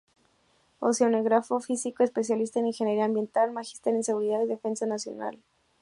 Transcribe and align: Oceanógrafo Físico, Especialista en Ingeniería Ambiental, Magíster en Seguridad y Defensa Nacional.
Oceanógrafo 0.79 1.59
Físico, 1.59 2.01
Especialista 2.03 2.59
en 2.59 2.65
Ingeniería 2.65 3.05
Ambiental, 3.05 3.51
Magíster 3.51 3.93
en 3.93 4.03
Seguridad 4.03 4.41
y 4.41 4.47
Defensa 4.47 4.87
Nacional. 4.87 5.37